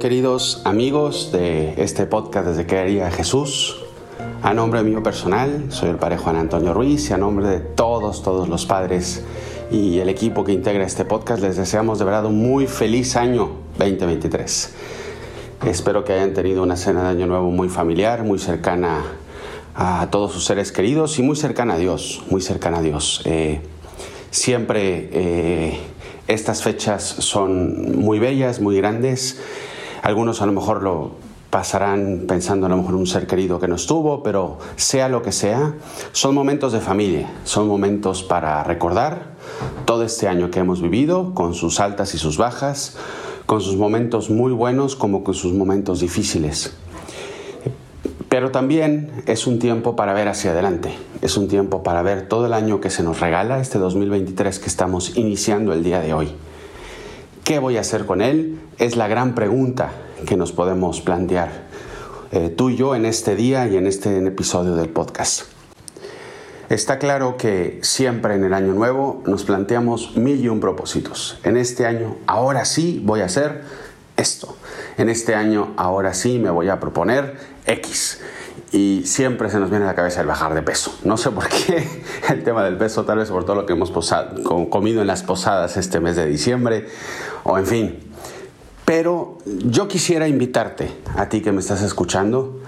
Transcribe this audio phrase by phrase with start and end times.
[0.00, 3.76] Queridos amigos de este podcast desde que haría Jesús,
[4.42, 8.22] a nombre mío personal, soy el padre Juan Antonio Ruiz y a nombre de todos,
[8.22, 9.22] todos los padres
[9.70, 13.50] y el equipo que integra este podcast, les deseamos de verdad un muy feliz año
[13.76, 14.72] 2023.
[15.66, 19.02] Espero que hayan tenido una cena de Año Nuevo muy familiar, muy cercana
[19.74, 23.20] a todos sus seres queridos y muy cercana a Dios, muy cercana a Dios.
[23.26, 23.60] Eh,
[24.30, 25.78] siempre eh,
[26.26, 29.38] estas fechas son muy bellas, muy grandes.
[30.02, 31.12] Algunos a lo mejor lo
[31.50, 35.32] pasarán pensando a lo mejor un ser querido que no estuvo, pero sea lo que
[35.32, 35.74] sea,
[36.12, 39.32] son momentos de familia, son momentos para recordar
[39.84, 42.96] todo este año que hemos vivido, con sus altas y sus bajas,
[43.46, 46.72] con sus momentos muy buenos como con sus momentos difíciles.
[48.28, 52.46] Pero también es un tiempo para ver hacia adelante, es un tiempo para ver todo
[52.46, 56.28] el año que se nos regala, este 2023 que estamos iniciando el día de hoy.
[57.44, 58.60] ¿Qué voy a hacer con él?
[58.78, 59.90] Es la gran pregunta
[60.26, 61.48] que nos podemos plantear
[62.32, 65.42] eh, tú y yo en este día y en este episodio del podcast.
[66.68, 71.40] Está claro que siempre en el año nuevo nos planteamos mil y un propósitos.
[71.42, 73.62] En este año, ahora sí voy a hacer
[74.16, 74.56] esto.
[74.96, 78.20] En este año, ahora sí me voy a proponer X.
[78.72, 80.94] Y siempre se nos viene a la cabeza el bajar de peso.
[81.04, 81.88] No sé por qué
[82.28, 83.90] el tema del peso, tal vez por todo lo que hemos
[84.70, 86.86] comido en las posadas este mes de diciembre,
[87.42, 87.98] o en fin.
[88.84, 92.60] Pero yo quisiera invitarte, a ti que me estás escuchando,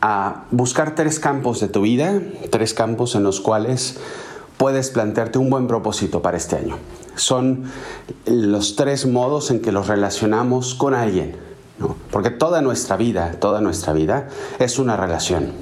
[0.00, 3.98] a buscar tres campos de tu vida, tres campos en los cuales
[4.56, 6.76] puedes plantearte un buen propósito para este año.
[7.14, 7.64] Son
[8.26, 11.36] los tres modos en que los relacionamos con alguien,
[12.10, 14.28] porque toda nuestra vida, toda nuestra vida
[14.58, 15.52] es una relación.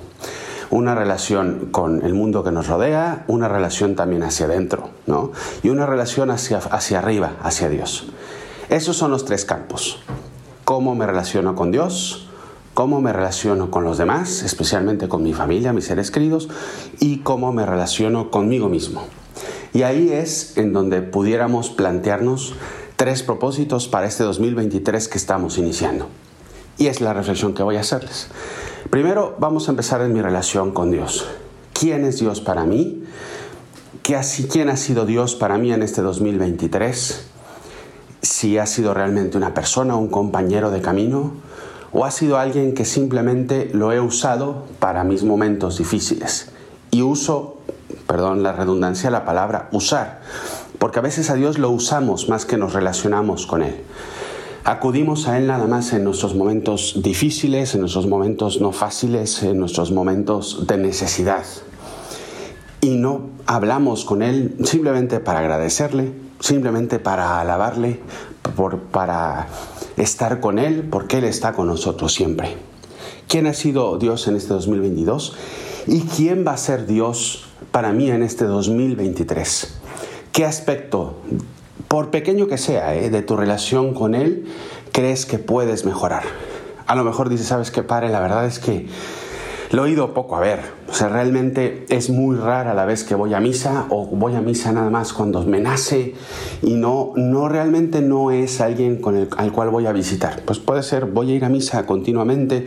[0.71, 5.33] Una relación con el mundo que nos rodea, una relación también hacia adentro, ¿no?
[5.63, 8.09] Y una relación hacia, hacia arriba, hacia Dios.
[8.69, 10.03] Esos son los tres campos.
[10.65, 12.29] Cómo me relaciono con Dios,
[12.75, 16.49] cómo me relaciono con los demás, especialmente con mi familia, mis seres queridos,
[17.01, 19.05] y cómo me relaciono conmigo mismo.
[19.73, 22.55] Y ahí es en donde pudiéramos plantearnos
[22.97, 26.09] tres propósitos para este 2023 que estamos iniciando.
[26.79, 28.29] Y es la reflexión que voy a hacerles.
[28.91, 31.27] Primero vamos a empezar en mi relación con Dios.
[31.73, 33.05] ¿Quién es Dios para mí?
[34.03, 37.27] ¿Quién ha sido Dios para mí en este 2023?
[38.23, 41.33] Si ha sido realmente una persona, un compañero de camino,
[41.93, 46.51] o ha sido alguien que simplemente lo he usado para mis momentos difíciles.
[46.91, 47.59] Y uso,
[48.07, 50.21] perdón la redundancia, la palabra usar,
[50.79, 53.77] porque a veces a Dios lo usamos más que nos relacionamos con Él.
[54.65, 59.59] Acudimos a Él nada más en nuestros momentos difíciles, en nuestros momentos no fáciles, en
[59.59, 61.45] nuestros momentos de necesidad.
[62.81, 68.01] Y no hablamos con Él simplemente para agradecerle, simplemente para alabarle,
[68.57, 69.49] por, para
[69.97, 72.57] estar con Él porque Él está con nosotros siempre.
[73.27, 75.37] ¿Quién ha sido Dios en este 2022?
[75.87, 79.79] ¿Y quién va a ser Dios para mí en este 2023?
[80.33, 81.17] ¿Qué aspecto,
[81.87, 84.47] por pequeño que sea, eh, de tu relación con Él,
[84.93, 86.25] crees que puedes mejorar?
[86.87, 88.09] A lo mejor dices, ¿sabes qué, Padre?
[88.09, 88.87] La verdad es que
[89.71, 90.61] lo he ido poco a ver.
[90.89, 94.41] O sea, realmente es muy rara la vez que voy a misa o voy a
[94.41, 96.15] misa nada más cuando me nace
[96.63, 100.43] y no, no realmente no es alguien con el, al cual voy a visitar.
[100.47, 102.67] Pues puede ser, voy a ir a misa continuamente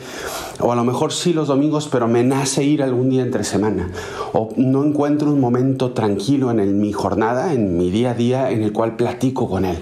[0.60, 3.90] o a lo mejor sí los domingos, pero me nace ir algún día entre semana.
[4.34, 8.62] O no encuentro un momento tranquilo en mi jornada, en mi día a día, en
[8.62, 9.78] el cual platico con él.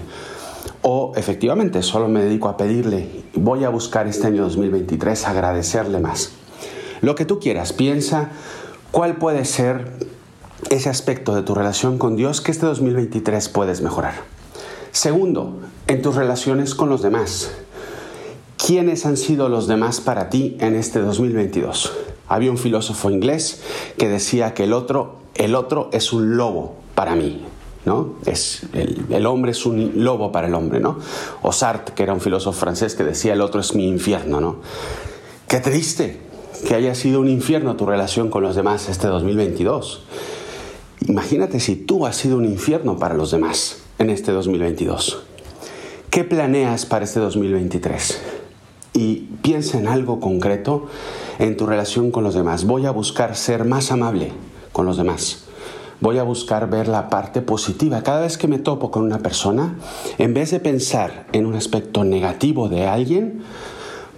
[0.82, 3.06] O efectivamente solo me dedico a pedirle,
[3.36, 6.39] voy a buscar este año 2023 agradecerle más.
[7.02, 8.30] Lo que tú quieras, piensa
[8.92, 9.94] cuál puede ser
[10.70, 14.16] ese aspecto de tu relación con Dios que este 2023 puedes mejorar.
[14.92, 17.52] Segundo, en tus relaciones con los demás.
[18.58, 21.94] ¿Quiénes han sido los demás para ti en este 2022?
[22.28, 23.62] Había un filósofo inglés
[23.98, 27.46] que decía que el otro, el otro es un lobo para mí.
[27.86, 28.16] ¿no?
[28.26, 31.00] Es, el, hombre es un lobo para el hombre, ¿no?
[31.42, 34.58] O Sartre, que era un filósofo francés, que decía el otro es mi infierno, ¿no?
[35.48, 36.20] Qué triste,
[36.68, 40.04] que haya sido un infierno tu relación con los demás este 2022.
[41.08, 45.24] Imagínate si tú has sido un infierno para los demás en este 2022.
[46.10, 48.22] ¿Qué planeas para este 2023?
[48.94, 50.88] Y piensa en algo concreto
[51.38, 52.66] en tu relación con los demás.
[52.66, 54.32] Voy a buscar ser más amable
[54.72, 55.46] con los demás.
[56.02, 58.04] Voy a buscar ver la parte positiva.
[58.04, 59.76] Cada vez que me topo con una persona,
[60.18, 63.44] en vez de pensar en un aspecto negativo de alguien,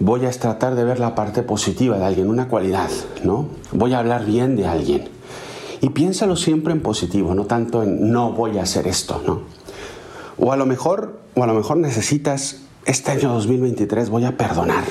[0.02, 2.90] voy a tratar de ver la parte positiva de alguien, una cualidad,
[3.22, 3.46] ¿no?
[3.70, 5.08] Voy a hablar bien de alguien.
[5.80, 9.42] Y piénsalo siempre en positivo, no tanto en no voy a hacer esto, ¿no?
[10.38, 14.82] O a lo mejor, o a lo mejor necesitas este año 2023 voy a perdonar.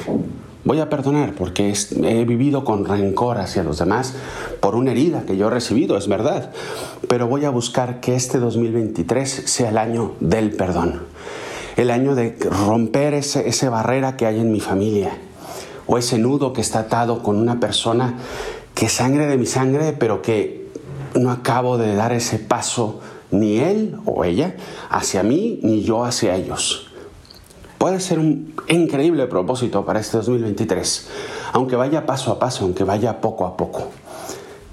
[0.63, 1.73] Voy a perdonar porque
[2.03, 4.13] he vivido con rencor hacia los demás
[4.61, 6.51] por una herida que yo he recibido, es verdad.
[7.09, 11.10] Pero voy a buscar que este 2023 sea el año del perdón.
[11.77, 15.17] El año de romper ese, esa barrera que hay en mi familia.
[15.87, 18.17] O ese nudo que está atado con una persona
[18.75, 20.69] que sangre de mi sangre, pero que
[21.15, 23.01] no acabo de dar ese paso
[23.31, 24.55] ni él o ella
[24.89, 26.91] hacia mí, ni yo hacia ellos
[27.81, 31.07] puede ser un increíble propósito para este 2023,
[31.53, 33.87] aunque vaya paso a paso, aunque vaya poco a poco,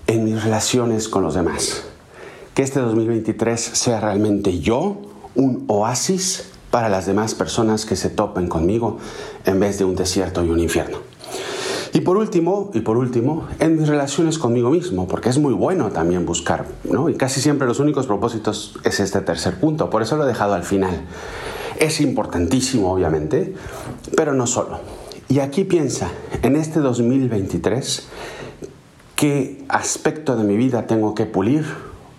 [0.06, 1.84] en mis relaciones con los demás.
[2.52, 4.98] Que este 2023 sea realmente yo
[5.34, 8.98] un oasis para las demás personas que se topen conmigo
[9.44, 10.98] en vez de un desierto y un infierno.
[11.94, 15.90] Y por último, y por último, en mis relaciones conmigo mismo, porque es muy bueno
[15.90, 17.08] también buscar, ¿no?
[17.08, 20.54] Y casi siempre los únicos propósitos es este tercer punto, por eso lo he dejado
[20.54, 21.00] al final.
[21.78, 23.54] Es importantísimo, obviamente,
[24.16, 24.80] pero no solo.
[25.28, 26.10] Y aquí piensa,
[26.42, 28.08] en este 2023,
[29.16, 31.64] ¿qué aspecto de mi vida tengo que pulir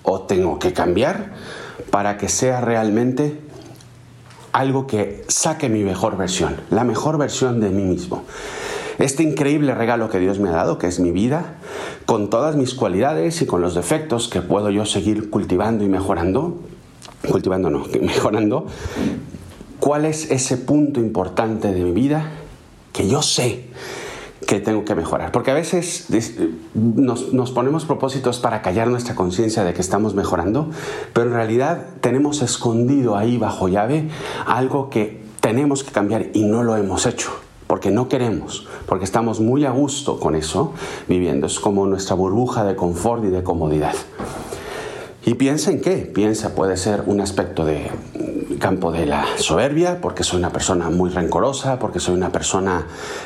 [0.04, 1.34] o tengo que cambiar
[1.92, 3.40] para que sea realmente
[4.52, 8.24] algo que saque mi mejor versión, la mejor versión de mí mismo?
[8.98, 11.56] Este increíble regalo que Dios me ha dado, que es mi vida,
[12.06, 16.60] con todas mis cualidades y con los defectos que puedo yo seguir cultivando y mejorando,
[17.30, 18.68] cultivando no, mejorando,
[19.80, 22.32] ¿Cuál es ese punto importante de mi vida
[22.92, 23.68] que yo sé
[24.50, 25.32] que tengo que mejorar?
[25.32, 26.08] Porque a veces
[26.74, 30.72] nos, ponemos propósitos para callar nuestra conciencia de que estamos mejorando,
[31.14, 34.10] pero en realidad tenemos escondido ahí bajo llave
[34.48, 37.30] algo que tenemos que cambiar y no lo hemos hecho
[37.68, 40.74] porque no queremos, porque estamos muy a gusto con eso
[41.08, 41.46] viviendo.
[41.46, 43.94] Es como nuestra burbuja de confort y de comodidad.
[45.28, 45.98] Y piensa en qué.
[45.98, 47.92] Piensa, puede ser un aspecto de
[48.60, 52.86] campo de la soberbia, porque soy una persona muy rencorosa, porque soy una persona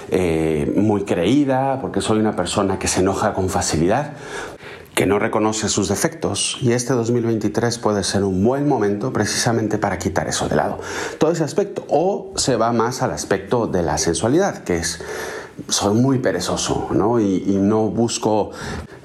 [0.09, 4.13] eh, muy creída, porque soy una persona que se enoja con facilidad,
[4.95, 6.57] que no reconoce sus defectos.
[6.61, 10.79] Y este 2023 puede ser un buen momento precisamente para quitar eso de lado.
[11.17, 11.85] Todo ese aspecto.
[11.89, 15.01] O se va más al aspecto de la sensualidad, que es
[15.67, 17.19] soy muy perezoso ¿no?
[17.19, 18.51] Y, no, busco,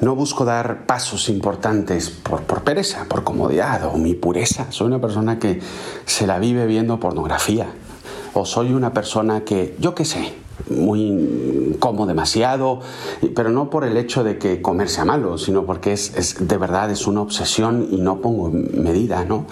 [0.01, 4.67] no busco dar pasos importantes por, por, pereza, por comodidad o mi pureza.
[4.71, 5.61] Soy una persona que
[6.07, 7.67] se la vive viendo pornografía
[8.35, 10.35] o soy una persona que, yo qué sé,
[10.71, 12.81] muy como demasiado,
[13.35, 16.57] pero no por el hecho de que comer sea malo, sino porque es, es, de
[16.57, 19.47] verdad es una obsesión y no pongo medida, ¿no?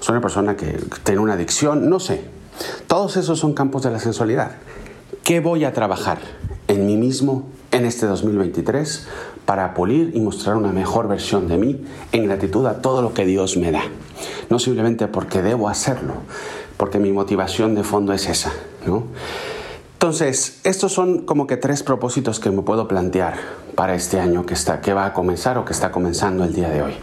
[0.00, 2.24] Soy una persona que tiene una adicción, no sé.
[2.86, 4.52] Todos esos son campos de la sensualidad.
[5.28, 6.20] ¿Qué voy a trabajar
[6.68, 9.08] en mí mismo en este 2023
[9.44, 13.26] para pulir y mostrar una mejor versión de mí en gratitud a todo lo que
[13.26, 13.82] Dios me da?
[14.48, 16.14] No simplemente porque debo hacerlo,
[16.78, 18.54] porque mi motivación de fondo es esa,
[18.86, 19.04] ¿no?
[19.92, 23.34] Entonces, estos son como que tres propósitos que me puedo plantear
[23.74, 26.70] para este año que, está, que va a comenzar o que está comenzando el día
[26.70, 26.94] de hoy.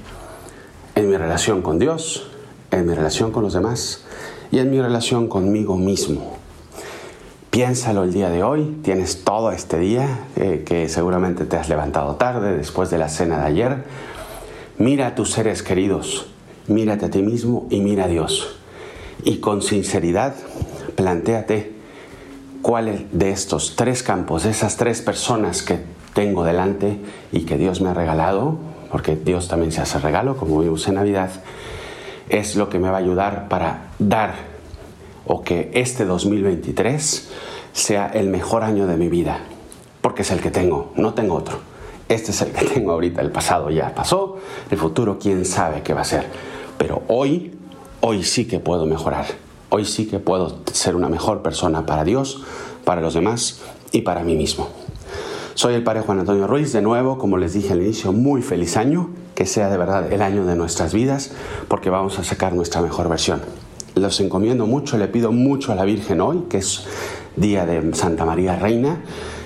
[0.95, 2.25] En mi relación con Dios,
[2.71, 4.03] en mi relación con los demás
[4.49, 6.34] y en mi relación conmigo mismo.
[7.55, 12.15] Piénsalo el día de hoy, tienes todo este día eh, que seguramente te has levantado
[12.15, 13.85] tarde después de la cena de ayer.
[14.77, 16.27] Mira a tus seres queridos,
[16.67, 18.57] mírate a ti mismo y mira a Dios.
[19.23, 20.35] Y con sinceridad,
[20.97, 21.71] plantéate
[22.61, 25.79] cuál de estos tres campos, de esas tres personas que
[26.13, 26.99] tengo delante
[27.31, 28.57] y que Dios me ha regalado,
[28.91, 31.29] porque Dios también se hace regalo, como vimos en Navidad,
[32.27, 34.54] es lo que me va a ayudar para dar
[35.27, 37.29] o que este 2023
[37.73, 39.39] sea el mejor año de mi vida,
[40.01, 41.57] porque es el que tengo, no tengo otro.
[42.07, 44.37] Este es el que tengo ahorita, el pasado ya pasó,
[44.69, 46.27] el futuro quién sabe qué va a ser.
[46.77, 47.57] Pero hoy,
[48.01, 49.25] hoy sí que puedo mejorar,
[49.69, 52.43] hoy sí que puedo ser una mejor persona para Dios,
[52.83, 54.69] para los demás y para mí mismo.
[55.55, 58.75] Soy el padre Juan Antonio Ruiz, de nuevo, como les dije al inicio, muy feliz
[58.75, 61.31] año, que sea de verdad el año de nuestras vidas,
[61.69, 63.41] porque vamos a sacar nuestra mejor versión
[63.95, 66.85] los encomiendo mucho, le pido mucho a la Virgen hoy, que es
[67.35, 68.99] día de Santa María Reina,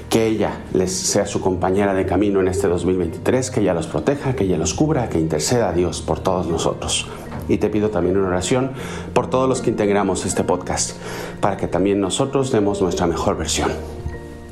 [0.09, 4.35] que ella les sea su compañera de camino en este 2023, que ella los proteja,
[4.35, 7.07] que ella los cubra, que interceda a Dios por todos nosotros.
[7.47, 8.71] Y te pido también una oración
[9.13, 10.97] por todos los que integramos este podcast,
[11.39, 13.71] para que también nosotros demos nuestra mejor versión.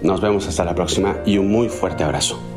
[0.01, 2.56] Nos vemos hasta la próxima y un muy fuerte abrazo.